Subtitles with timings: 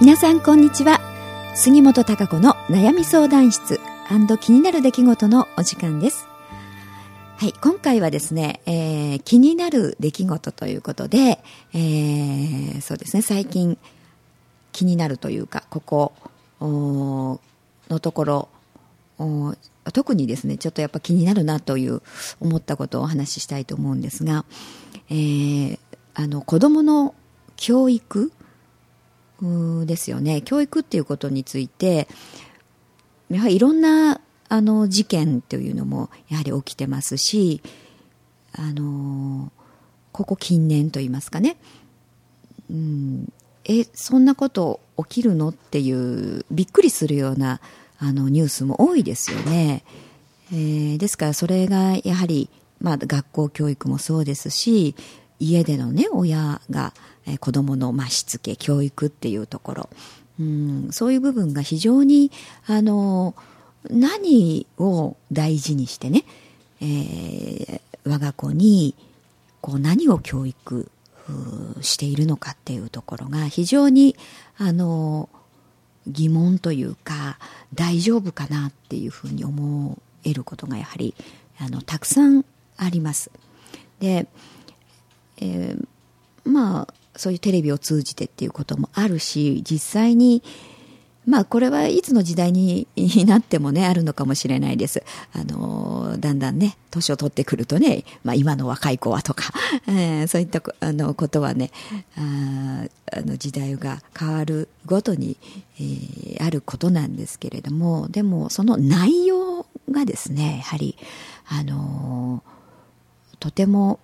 [0.00, 1.00] 皆さんこんにちは。
[1.54, 3.78] 杉本孝子の悩み相談室。
[4.40, 6.26] 気になる出来事のお時間です。
[7.36, 11.38] はい、今回はですね、えー、気になる出来事ということで、
[11.72, 13.78] えー、そうですね、最近
[14.72, 16.12] 気になるというか、ここ
[16.60, 17.40] の
[18.00, 18.48] ところ、
[19.92, 22.02] 特にですね、ちょっとやっぱ気になるなという
[22.40, 24.44] 思ったことをお話ししたいと思うんですが、
[25.08, 25.78] えー、
[26.14, 27.14] あの子供の
[27.56, 28.32] 教育
[29.40, 30.42] ですよね。
[30.42, 32.08] 教育っていうことについて、
[33.30, 37.60] やはりいろんなあの事件というのもやはり起きてますし、
[38.56, 39.52] あの
[40.12, 41.56] ここ近年といいますかね、
[42.70, 43.32] うん、
[43.64, 47.60] えそんなこと起きるのっていうびっくりするような
[47.98, 49.82] あのニュースも多いですよね、
[50.52, 52.48] えー、ですからそれがやはり、
[52.80, 54.94] まあ、学校教育もそうですし
[55.40, 56.92] 家でのね親が
[57.26, 59.88] え子供のまあしつけ教育っていうところ、
[60.40, 62.30] うん、そういう部分が非常に
[62.66, 63.34] あの
[63.90, 66.24] 何を大事にしてね、
[66.80, 68.94] えー、我が子に
[69.60, 70.90] こう何を教育
[71.80, 74.16] しているのかっていうところが非常に
[74.58, 75.28] あの
[76.06, 77.38] 疑問というか
[77.72, 81.14] 大丈夫かなっていうふうに思えることがやはり
[81.58, 82.44] あのたくさん
[82.76, 83.30] あります。
[84.00, 84.26] で、
[85.40, 85.86] えー、
[86.44, 90.42] まあそういうテレビを通じてっていうこともあるし実際に
[91.26, 92.86] まあこれはいつの時代に
[93.26, 95.02] なってもねあるのかもしれないです。
[95.32, 99.44] あのだんだんね年を取ってくるとね、まあ、今の若い子はとか、
[99.88, 101.70] えー、そういったあのことはね
[102.16, 105.38] ああの時代が変わるごとに、
[105.78, 110.96] えー、あることなんですけれどもでもその内容がですねやはり
[111.48, 112.42] あの
[113.40, 113.98] とても、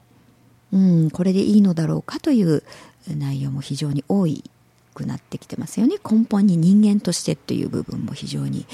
[0.72, 2.62] うん、これでいいのだろうかという
[3.08, 4.26] 内容も非常に多
[4.94, 5.96] くなってきてますよね。
[5.98, 8.66] 根本に人間としてっていう部分も非常に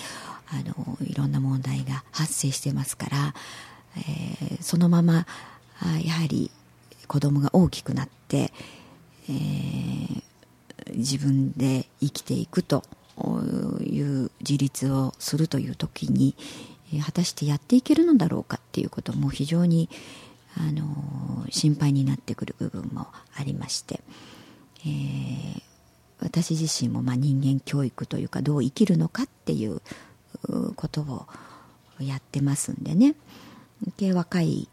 [0.49, 3.35] あのいろんな問題が発生してますから、
[3.97, 5.27] えー、そのまま
[6.05, 6.51] やはり
[7.07, 8.53] 子供が大きくなって、
[9.29, 10.23] えー、
[10.95, 12.83] 自分で生きていくと
[13.83, 16.35] いう自立をするという時に
[17.05, 19.89] 果たしてやっていけるのだろうかっていうことも非常に
[20.59, 23.07] あの心配になってくる部分も
[23.37, 24.01] ありまして、
[24.81, 25.63] えー、
[26.21, 29.81] 私自身もまあ人間教育というかどう生きるのかっていう
[30.75, 31.27] ことを
[32.01, 33.15] やってますんでね。
[34.15, 34.69] 若い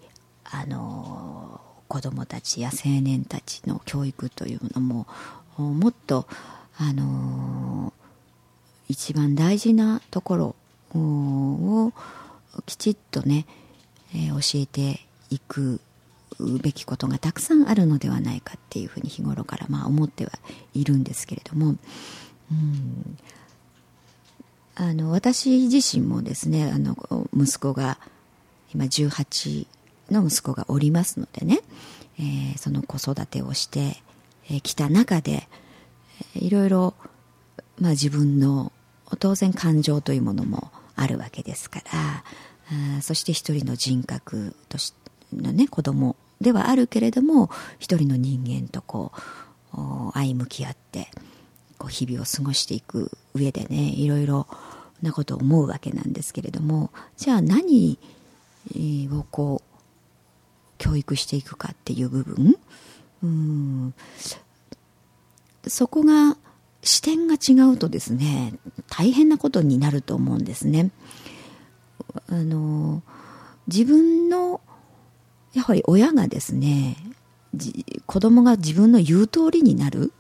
[0.46, 5.08] あの子どもたちや青年たちの教育というのも
[5.58, 6.28] もっと
[6.78, 7.94] あの
[8.88, 10.56] 一番大事なところ
[11.00, 11.94] を
[12.66, 13.46] きちっとね、
[14.14, 15.82] えー、教えていく
[16.62, 20.32] べきことがたくさんあるのではないかっていうふうに日頃からまあ思っては
[20.74, 21.76] いるんですけれども、
[22.52, 23.18] うん、
[24.76, 26.96] あの私自身もですねあの
[27.36, 27.98] 息子が
[28.74, 29.68] 今18
[30.12, 31.62] の息子がおりますのでね、
[32.20, 34.02] えー、その子育てをして
[34.62, 35.48] きた中で
[36.36, 36.94] いろいろ、
[37.80, 38.72] まあ、自分の
[39.20, 42.24] 当然感情というものもあるわけですから
[42.98, 45.03] あそして一人の人格として
[45.42, 47.50] のね子供ではあるけれども
[47.80, 49.12] 一人の人間とこ
[49.74, 51.08] う相向き合って
[51.78, 54.48] こう日々を過ごしていく上でねいろいろ
[55.02, 57.98] なことを思うわけなんですけれどもじゃあ何
[59.12, 59.74] をこう
[60.78, 62.58] 教育していくかっていう部分
[63.24, 63.94] うん
[65.68, 66.38] そこが
[66.82, 68.54] 視点が違うとですね
[68.90, 70.92] 大変なことになると思うんですね。
[72.28, 73.02] あの
[73.68, 74.23] 自分
[75.54, 76.98] やはり親がですね
[78.06, 80.12] 子供が自分の言う通りになる、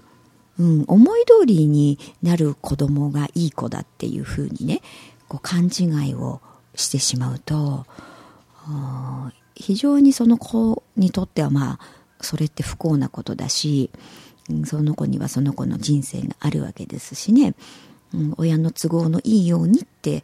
[0.59, 4.81] うん、思い通りになる子供がいい子だっていうふうにね
[5.27, 6.41] こう勘違いを
[6.75, 7.85] してしまうと
[9.55, 11.79] 非常にその子にとってはまあ
[12.21, 13.89] それって不幸なことだし
[14.65, 17.55] その子にはその子の人生があるわけですしね、
[18.13, 20.23] うん、親の都合のいいようにって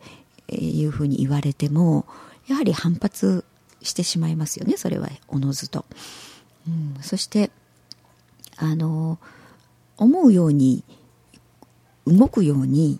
[0.49, 2.05] いうふうに言われても
[2.47, 3.45] やはり反発
[3.81, 5.09] してしまいますよねそれは。
[5.27, 5.85] おのずと、
[6.67, 7.51] うん、そして
[8.57, 9.19] あの
[9.97, 10.83] 思うように
[12.05, 12.99] 動くように、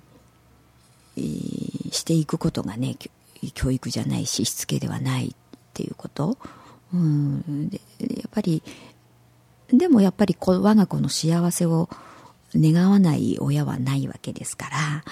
[1.18, 2.96] えー、していくことがね
[3.54, 5.32] 教育じゃないししつけではないっ
[5.74, 6.38] ていうこと、
[6.94, 8.62] うん、でやっぱり
[9.72, 11.90] でもやっぱり我が子の幸せを
[12.56, 15.04] 願わない親はないわけですから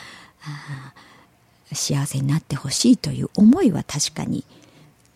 [1.74, 4.44] 幸せになってほしいという思いは確かに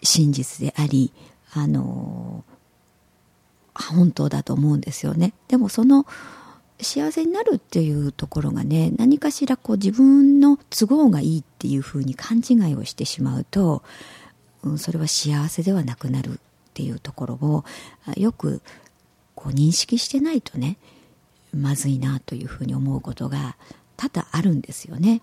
[0.03, 1.13] 真実であり
[1.53, 2.43] あの
[3.73, 6.05] 本当だと思うんですよねでもその
[6.79, 13.83] 幸せになるっていうところがね何かしらこう自分の都合がいいっていうふうに勘違いをしてしまうと、
[14.63, 16.37] うん、それは幸せではなくなるっ
[16.73, 17.65] ていうところを
[18.17, 18.61] よく
[19.35, 20.77] こう認識してないとね
[21.53, 23.57] まずいなというふうに思うことが
[23.95, 25.21] 多々あるんですよね。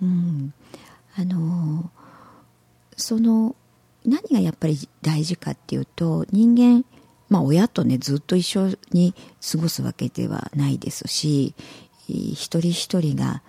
[0.00, 0.54] うん、
[1.16, 1.90] あの
[2.96, 3.54] その
[4.06, 6.84] 何がやっぱり大事かっていうと人間
[7.28, 9.14] まあ親とねずっと一緒に
[9.52, 11.54] 過ごすわけではないですし
[12.08, 13.42] 一人一人が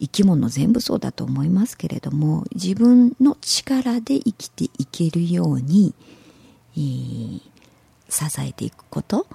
[0.00, 5.94] 生き物全部そうだと思いますけれども自分の力で生きていけるように、
[6.74, 9.26] 支えていくこと、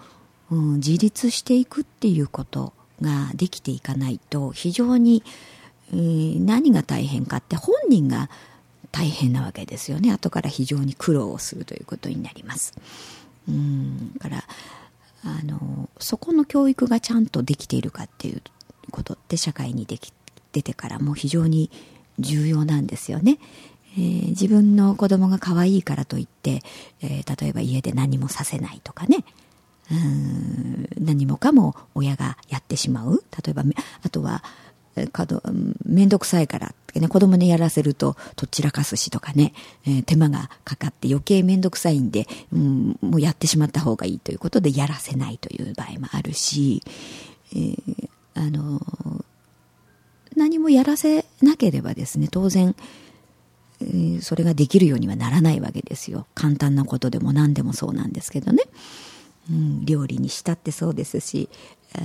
[0.51, 5.23] うん、自立していくっていうことができていかないと非常に、
[5.91, 8.29] えー、何が大変かって本人が
[8.91, 10.11] 大変なわけですよね。
[10.11, 12.73] 後から非常に苦労をするということになります。
[13.47, 14.13] うん。
[14.19, 14.43] から
[15.23, 18.41] あのそこの教育がちゃんとできているかっていう
[18.91, 20.13] ことって社会にでき
[20.53, 21.69] 出てからも非常に
[22.19, 23.37] 重要なんですよね、
[23.95, 26.61] えー、自分の子供が可愛いからといって、
[27.01, 29.23] えー、例えば家で何もさせないとかね。
[29.91, 30.87] うん。
[30.99, 33.23] 何もかも親がやってしまう。
[33.43, 33.63] 例えば
[34.03, 34.43] あとは
[35.85, 39.53] 面倒くさいからってね、子供にやらせると、とっちらかすしとかね、
[39.85, 46.81] えー、手間がかかって余計面倒くさいんで、うん、もうやってしまった方がいいということでやらせないという場合もあるし、
[47.53, 48.81] えー、あの
[50.35, 52.75] 何もやらせなければですね、当然、
[53.81, 56.27] えー、それができるようにはならないわけですよ。
[56.35, 58.63] 簡単なことでも何でもそうなんですけどね。
[59.49, 61.49] うん、料理にしたってそうですし、
[61.95, 61.99] え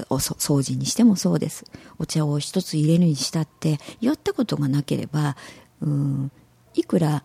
[0.00, 1.64] ー、お掃除にしてもそうです
[1.98, 5.36] お茶を一つ入れるにしたってやったことがなければ、
[5.80, 6.32] うん、
[6.74, 7.22] いくら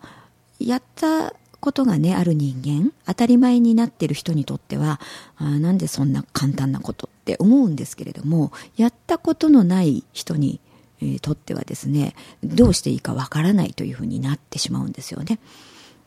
[0.58, 5.00] やったことがねある人間当たり前になってる人にとっては
[5.36, 10.60] あなんでそんな簡単なことって思うんですけれどもやったことのない人に、
[11.02, 15.38] えー、とってはですねどうしていいかわからないというふうになってしまうんですよね。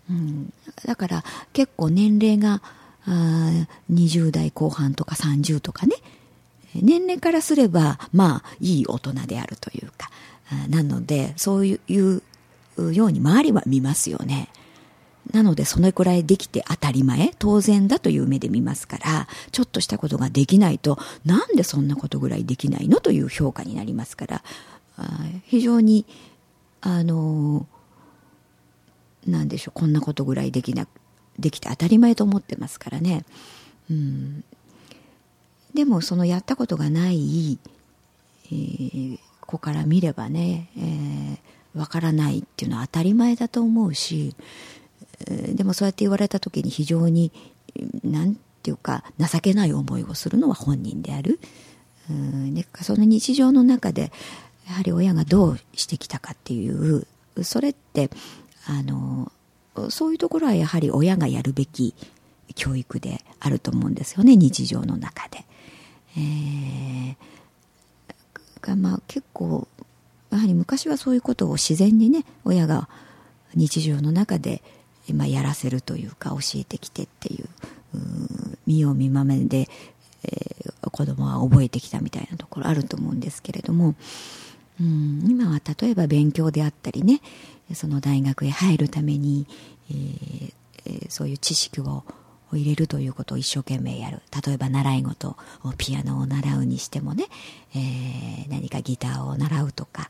[0.10, 0.54] うん、
[0.86, 1.24] だから
[1.54, 2.62] 結構年齢が
[3.06, 5.96] あ20代後半とか30とかね。
[6.76, 10.10] 年齢からすればまあいい大人であるというか。
[10.70, 12.22] なのでそういう
[12.78, 14.50] ように周りは見ますよね。
[15.32, 24.44] なのでそのくらいできて当たり前当然だという目で見ますからちょっとしたことができないとなんでそんなことぐらいできないのという評価になりますから。
[25.46, 26.06] 非常に
[26.82, 27.66] あの
[29.26, 30.90] なんでしょうこんなことぐらいできなく
[31.40, 33.26] できて当たり前と思ってますからね。
[33.90, 34.44] うん、
[35.74, 37.60] でもそのやったことがない、
[38.46, 41.38] えー、子から見ればね、えー、
[41.78, 44.36] 分からないっていうのは当たり前だと思うし、
[45.28, 47.32] えー、でもそうやって言われた時に非常に
[48.04, 51.40] 何ていうか情けない思いをするのは本人である。
[52.10, 54.12] うんでその日常の中で
[54.68, 57.08] やはり親がどうしてきたかっていう
[57.44, 58.10] それって
[58.68, 59.32] あの
[59.90, 61.96] そういうところはやはり親がやるべき
[62.56, 65.46] 教育であると思うんですよね日常の中で。
[66.16, 67.16] えー、
[68.62, 69.68] がまあ結構
[70.32, 72.88] やはり昔はそういうことを自然にね親が
[73.56, 74.62] 日常の中で、
[75.14, 77.50] まあ、やらせるというか教えてきてっていう
[78.66, 79.70] 見よう見まねで、
[80.24, 83.96] えー、子供は覚えてきたみたいなところあると思うんですけれども、
[84.80, 87.22] うん、今は例えば勉強であったりね
[87.74, 89.48] その大学へ入るために、
[89.90, 92.04] えー、そういう知識を
[92.52, 94.22] 入れるということを一生懸命やる。
[94.46, 95.36] 例えば習い事
[95.78, 97.26] ピアノを習うにしてもね、
[97.76, 100.10] えー、何かギターを習うとか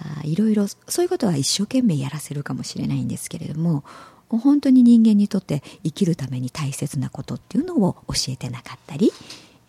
[0.00, 3.84] あいろいろそういうことは一生懸命やらせるかもしれないんですけれども
[4.28, 9.12] 本当に人間にとって生きるために大切なことっていうのを教えてなかったり、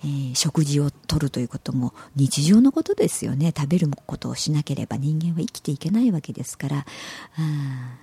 [0.03, 3.53] えー、食事をとるということも日常のことですよね。
[3.55, 6.85] 食べることをしなければ人間は生きていけないわけですから。
[7.37, 7.97] あ、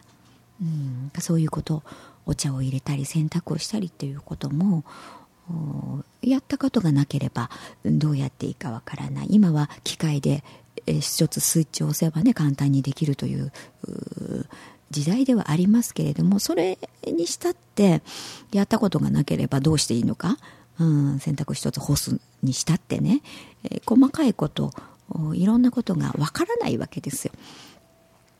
[0.60, 1.82] うん、そういうこと
[2.26, 4.84] お茶を入れたり洗濯をしたりっていうことも
[6.22, 7.50] やったことがなければ
[7.84, 9.26] どうやっていいかわからない。
[9.30, 10.42] 今は機械で
[10.86, 13.52] 一つスイッチを押せばね簡単にできるという
[14.90, 18.02] 時代ではありますけれどもそれにしたって
[18.52, 20.38] やったことがなければどうしていいのか。
[20.78, 23.22] うん、洗濯一つ干すにしたってね、
[23.64, 24.72] えー、細かいこと
[25.34, 27.32] いろんなことがわからないわけですよ。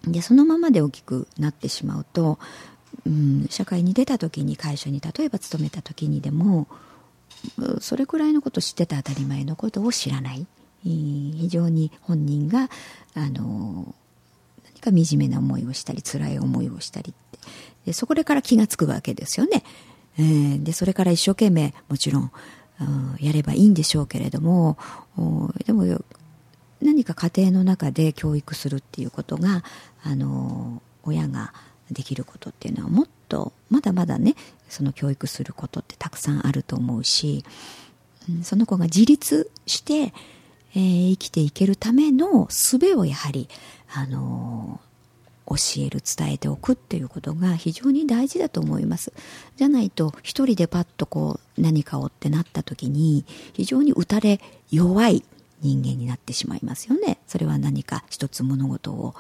[0.07, 2.39] でそのままで大きくなってしまうと、
[3.07, 6.67] うん、社会に出た時に会社に例えば勤めた時にでも
[7.81, 10.47] それくらいのこと知ってた当たり前のことを知らない
[10.83, 12.69] 非常に本人が
[13.15, 13.95] あの
[14.65, 17.39] 何か惨めな思いをしたり辛い思いをしたりって
[17.87, 19.63] でそこから気が付くわけですよね。
[20.19, 22.31] えー、でそれから一生懸命もちろん
[23.21, 24.77] やればいいんでしょうけれども
[25.65, 25.85] でも
[26.83, 29.65] 何か家庭の中で教育するっていうことが
[30.03, 31.53] あの親が
[31.91, 34.35] できることっていうのはもっとまだまだね
[34.69, 37.45] その教育することってたくさんあると思うし、
[38.29, 40.13] うん、その子が自立して、
[40.75, 43.49] えー、生きていけるための術をやはり、
[43.95, 44.81] あの
[45.47, 49.13] 教える伝えておくっていうことが非常に大事だと思います。
[49.57, 55.25] じゃないと一人でパッとこう何かをってなった時に非常に打たれ弱い
[55.61, 57.19] 人間になってしまいますよね。
[57.27, 59.15] それは何か一つ物事を、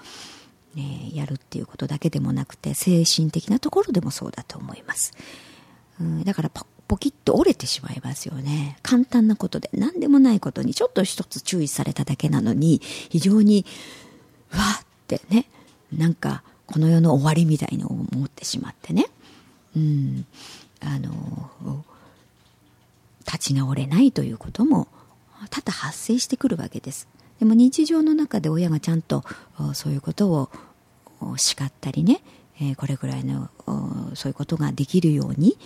[0.74, 5.12] ね、やるっていうことだけでもなくて精神的なところでもそうだと思います、
[6.00, 8.78] うん、だからポポキッと折れてしまいますよね。
[8.82, 13.64] 簡単なことで何でもないことにちょっと一つ注意されただけなのに非常に
[14.52, 15.46] わってね
[15.92, 19.06] なんかこの世の終わりみたいに思ってしまってね、
[19.76, 20.26] うん、
[20.80, 21.84] あの
[23.26, 24.88] 立ち直れないということも
[25.50, 27.08] 多々発生してくるわけです。
[27.38, 29.24] でも日常の中で親がちゃんと
[29.74, 30.50] そういうことを
[31.36, 32.22] 叱ったりね、
[32.60, 33.50] えこれぐらいの
[34.14, 35.58] そういうことができるように、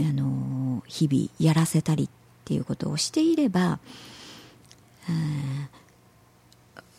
[0.00, 2.08] あの日々やらせたりっ
[2.44, 3.78] ていうことをしていれば、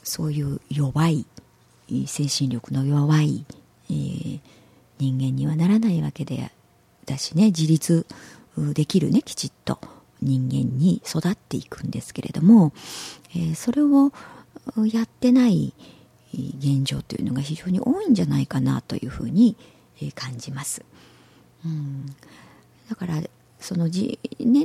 [0.04, 1.26] そういう弱い
[2.08, 3.46] 精神力の弱い、
[3.90, 4.40] えー、
[5.00, 6.52] 人間にはならないわけで
[7.06, 8.06] だしね自立
[8.58, 9.80] できるねきちっと
[10.22, 12.74] 人間に育っていくんですけれども、
[13.32, 14.12] えー、それを
[14.86, 15.74] やってない
[16.34, 19.58] 現状というのが非常に多いんじゃないかなというふうに
[20.16, 20.84] 感じます。
[21.66, 22.06] うん、
[22.90, 23.22] だから
[23.60, 24.18] その年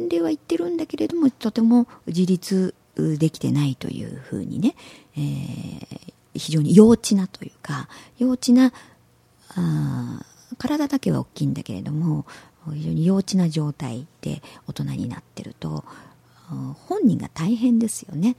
[0.04, 4.74] 齢はいってるんだけれどもとても自立できてないというふうにね、
[5.16, 7.88] えー、非常に幼稚なというか
[8.18, 8.72] 幼稚な
[9.54, 10.20] あ
[10.58, 12.24] 体だけは大きいんだけれども
[12.72, 15.84] 非常に幼稚な状態で大人になってると
[16.88, 18.36] 本人が大変ですよね、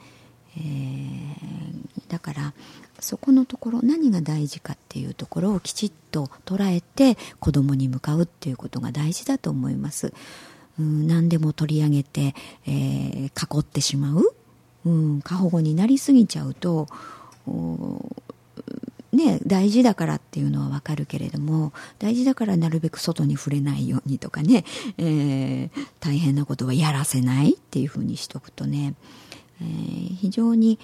[0.58, 2.54] えー、だから
[3.00, 10.14] そこのところ何が大事かっていうところをきちっと捉えて子供に向かうっていうことが大事だと思います。
[10.80, 12.36] うん、何でも取り上げて、
[12.66, 14.34] えー、囲ってしまう、
[14.86, 16.88] うん、過保護になりすぎちゃうと
[19.14, 24.64] ね、大事だからっていうのはわかるけれども大事だからなるべく外に触れないようにとかね、
[24.98, 28.94] えー、大変なことはやらせないっていうふうにしとくとね、
[29.62, 30.78] えー、非常に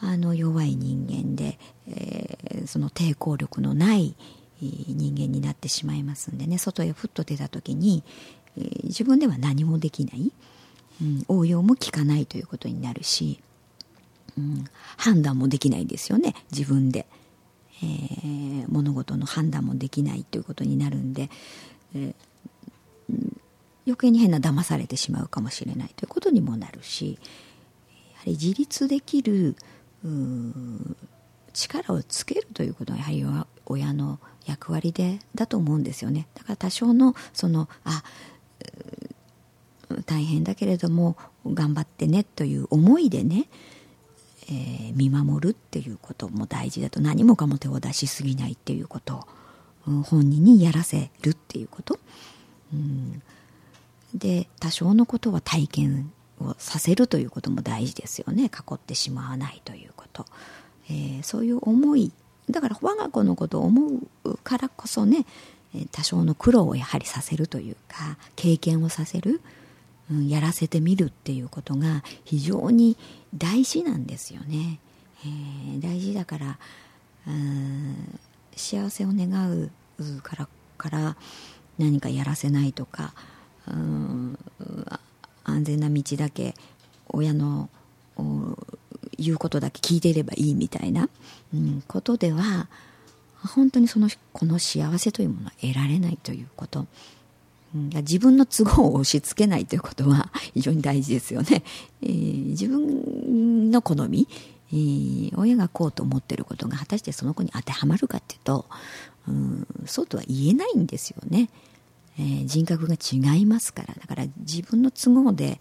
[0.00, 1.58] あの弱い人間で、
[1.88, 4.14] えー、その抵抗力のない
[4.60, 8.04] 人間になってしまいますんでね外へふっと出た時に、
[8.56, 10.32] えー、自分では何もできない、
[11.02, 13.40] うん、応用も効かないということになるし。
[14.36, 14.64] うん、
[14.96, 16.34] 判断もできないですよね。
[16.50, 17.06] 自分で、
[17.82, 21.30] えー、物事の判断もできないということになるんで、
[21.94, 22.14] えー、
[23.86, 27.18] 余計に変な騙されてしまうかもしれないということにもなるし
[28.12, 29.56] やはり自立できる
[31.52, 33.24] 力をつけるということはやはり
[33.66, 36.26] 親の役割でだと思うんですよね。
[36.34, 38.02] だから多少のそのあ
[40.06, 43.48] 大変だけれども頑張ってねという思いでね
[44.48, 47.00] えー、見守るっていうことも大事だと。
[47.00, 49.26] 何もかも手を出しすぎないっていうこと、
[49.86, 51.98] うん、本人にやらせるっていうこと、
[52.72, 53.22] うん、
[54.14, 58.44] で多少のことは体験をさせるということも大事ですよね。
[58.44, 60.26] 囲ってしまわないということ、
[60.90, 62.12] えー、そういう思い。
[62.50, 65.24] だから我が子のことを思うからこそね
[65.90, 69.40] 多少の苦労をやはりさせるというか経験をさせる、
[70.10, 72.96] うん、やらせてみるっていうことが非常に
[73.34, 74.78] 大事なんですよね、
[75.24, 76.58] えー、大事だから
[78.56, 79.70] 幸せを願う
[80.22, 81.16] からから
[81.78, 83.14] 何かやらせないとか
[83.66, 84.38] うん
[85.44, 86.54] 安全な道だけ
[87.08, 87.70] 親の
[89.18, 91.08] 言うことだけ聞いていればいいみたいな、
[91.54, 92.68] うん、ことでは
[93.36, 96.86] 本当にそのこの幸せというものは得られないということ、
[97.74, 101.64] 自分の都合を押し付けないということは 非常に大事ですよね。
[102.02, 104.28] えー、自分の好み、
[104.72, 108.66] えー、親がこうと思ってることが果たしてその子に当てはまるかっていうと、
[109.26, 111.50] うん、そうとは言えないんですよね。
[112.16, 113.94] えー、人格が違いますから。
[113.94, 115.60] だから自分の都合で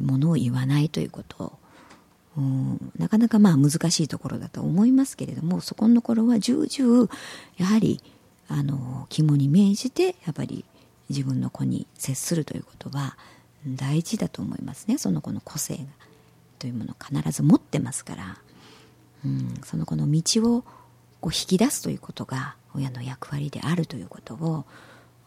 [0.00, 1.58] ものを言わないということ
[2.36, 7.08] うん、なかなかまあ難しいところだと思いますけれどもそこのところは重々
[7.58, 8.00] やはり
[8.48, 10.64] あの肝に銘じてやっぱり
[11.08, 13.16] 自分の子に接するということは
[13.66, 14.98] 大事だと思いますね。
[14.98, 15.82] その子の個性が
[16.58, 18.38] というものを必ず持ってますから、
[19.24, 20.22] うん、その子の道
[20.56, 20.62] を
[21.20, 24.64] こう引き出すということが親の役割であるということを、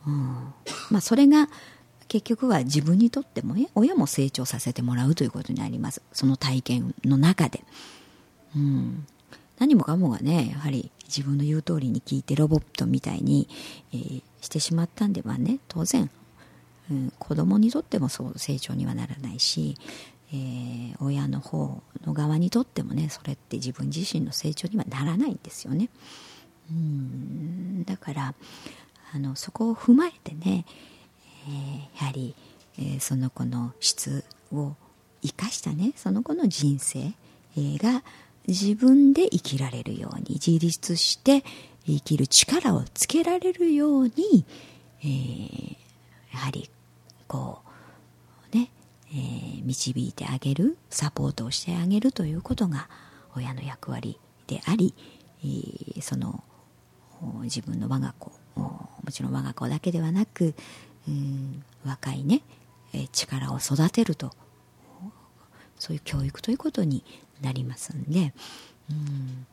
[0.07, 0.53] うん
[0.89, 1.49] まあ、それが
[2.07, 6.01] 結局は自分にとってもね親も成長させてもらうということになります。
[6.13, 7.63] その体験の中で、
[8.55, 9.05] うん、
[9.59, 13.47] 何もかもがねやはり自分の言う通りに聞いてロボットみたいに、
[13.91, 16.09] えー、してしまったんではね当然、
[16.89, 19.75] うん、子供にとってもそう成長にはならないし、
[20.31, 25.89] えー、親の方の側にとってもねそれって自分自身の成長にはならないんですよね。
[26.71, 28.35] うんだから
[29.13, 30.65] あのそこを踏まえてね、
[31.47, 32.35] えー、やはり、
[32.79, 34.73] えー、その子の質を
[35.21, 38.03] 生かしたねその子の人生、えー、が
[38.47, 41.43] 自分で生きられるように自立して
[41.85, 44.45] 生きる力をつけられるように、
[45.01, 45.77] えー、
[46.33, 46.69] やはり
[47.27, 47.61] こ
[48.53, 48.71] うね、
[49.09, 52.89] えー、導いてあげるサポートをしてあげるということが
[53.35, 54.93] 親の役割であり、
[55.43, 56.43] えー、その
[57.43, 60.53] 自分の我が子もちろん我が子だけではなく、
[61.07, 62.41] うん、若いね、
[63.11, 64.31] 力を育てると
[65.77, 67.03] そういう教育ということに
[67.41, 68.33] なりますんで、
[68.89, 69.45] うん、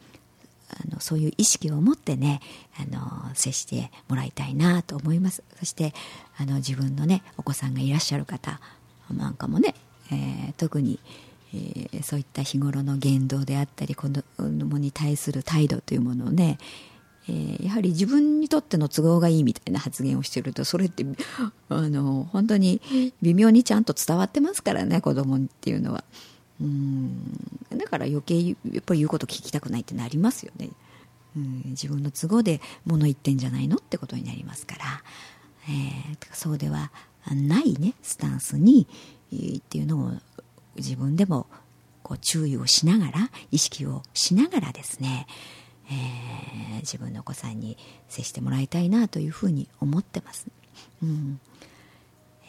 [0.73, 2.41] あのそういう意識を持ってね
[2.79, 5.43] あの接してもらいたいなと思います。
[5.59, 5.93] そして
[6.37, 8.61] あの自分のねお子さんがいらっしゃる方
[9.11, 9.75] なんかもね、
[10.11, 10.99] えー、特に、
[11.55, 16.59] えー、そういった日頃の言動であったり子供に対する態度というものをね
[17.29, 21.05] えー、やはり自分にとっての都合がいいみたいな発言をしてるとそれって
[21.69, 22.81] あの本当に
[23.23, 26.05] 微妙にちゃんと伝わってますからね子供っていうのは。
[26.61, 27.37] うん。
[27.77, 30.71] だから余計やっぱり言うこと聞きたくないってなりますよね。
[31.37, 31.63] うん。
[31.67, 34.85] 自分の都合で物言ってんじゃないのってことになりますから、
[35.69, 36.91] えー、そうでは
[37.27, 38.87] ないねスタンスに、
[39.33, 40.13] えー、っていうのを
[40.77, 41.47] 自分でも
[42.03, 45.27] こう注意をしながら意識をしながらですね
[45.91, 47.77] えー、自分のお子さんに
[48.09, 50.47] 接してもらいたいなというふうに思ってます。
[51.03, 51.41] うん。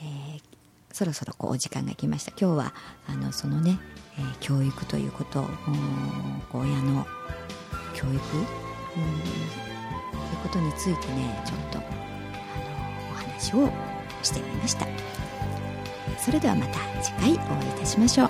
[0.01, 0.41] えー、
[0.93, 2.31] そろそろこうお時間が来ました。
[2.39, 2.73] 今日は
[3.09, 3.79] あのそのね、
[4.18, 5.44] えー、教育ということ
[6.53, 7.05] 親の
[7.96, 8.24] 教育、う、という
[10.44, 11.87] ことについてねちょっとあの
[13.11, 13.70] お話を
[14.22, 14.85] してみました。
[16.20, 18.29] それではまた次回お会いいたしましょう。